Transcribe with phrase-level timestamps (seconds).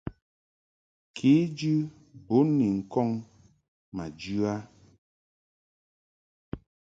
[1.15, 1.73] Kejɨ
[2.25, 3.09] bun ni ŋkɔŋ
[3.95, 4.55] ma jɨ a.